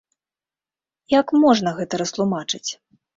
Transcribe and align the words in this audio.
Як 1.19 1.27
можна 1.43 1.73
гэта 1.81 1.99
растлумачыць? 2.03 2.67